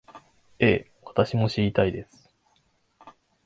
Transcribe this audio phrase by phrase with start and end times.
[0.59, 2.31] ええ、私も知りたいです